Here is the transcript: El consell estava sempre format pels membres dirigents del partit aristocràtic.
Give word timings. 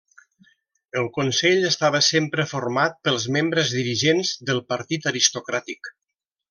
El 1.01 1.09
consell 1.17 1.67
estava 1.69 2.01
sempre 2.07 2.47
format 2.55 2.97
pels 3.09 3.29
membres 3.39 3.77
dirigents 3.79 4.35
del 4.51 4.67
partit 4.75 5.11
aristocràtic. 5.13 5.97